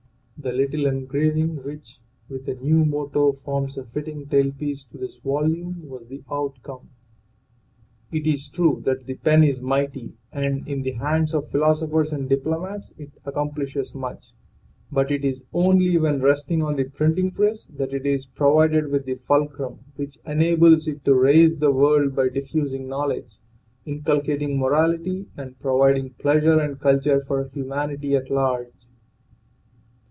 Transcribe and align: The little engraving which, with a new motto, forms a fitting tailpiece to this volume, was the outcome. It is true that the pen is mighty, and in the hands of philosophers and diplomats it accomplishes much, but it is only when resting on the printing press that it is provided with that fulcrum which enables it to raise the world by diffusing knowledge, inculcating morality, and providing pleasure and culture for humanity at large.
The 0.43 0.53
little 0.53 0.87
engraving 0.87 1.61
which, 1.63 1.99
with 2.27 2.47
a 2.47 2.55
new 2.55 2.83
motto, 2.83 3.33
forms 3.45 3.77
a 3.77 3.85
fitting 3.85 4.25
tailpiece 4.25 4.85
to 4.85 4.97
this 4.97 5.17
volume, 5.17 5.87
was 5.87 6.07
the 6.07 6.23
outcome. 6.31 6.89
It 8.11 8.25
is 8.25 8.47
true 8.47 8.81
that 8.87 9.05
the 9.05 9.17
pen 9.17 9.43
is 9.43 9.61
mighty, 9.61 10.13
and 10.31 10.67
in 10.67 10.81
the 10.81 10.93
hands 10.93 11.35
of 11.35 11.51
philosophers 11.51 12.11
and 12.11 12.27
diplomats 12.27 12.91
it 12.97 13.11
accomplishes 13.23 13.93
much, 13.93 14.33
but 14.91 15.11
it 15.11 15.23
is 15.23 15.43
only 15.53 15.99
when 15.99 16.21
resting 16.23 16.63
on 16.63 16.75
the 16.75 16.85
printing 16.85 17.29
press 17.29 17.67
that 17.77 17.93
it 17.93 18.07
is 18.07 18.25
provided 18.25 18.89
with 18.89 19.05
that 19.05 19.21
fulcrum 19.21 19.81
which 19.95 20.17
enables 20.25 20.87
it 20.87 21.05
to 21.05 21.13
raise 21.13 21.59
the 21.59 21.69
world 21.71 22.15
by 22.15 22.29
diffusing 22.29 22.87
knowledge, 22.87 23.37
inculcating 23.85 24.57
morality, 24.57 25.27
and 25.37 25.59
providing 25.59 26.09
pleasure 26.13 26.59
and 26.59 26.79
culture 26.79 27.23
for 27.25 27.47
humanity 27.49 28.15
at 28.15 28.31
large. 28.31 28.71